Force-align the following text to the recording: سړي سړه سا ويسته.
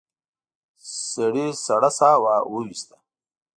سړي 1.15 1.47
سړه 1.65 1.89
سا 1.97 2.09
ويسته. 2.51 2.95